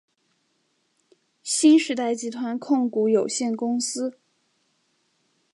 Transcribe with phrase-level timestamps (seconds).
[1.43, 4.17] 新时代集团控股有限公司。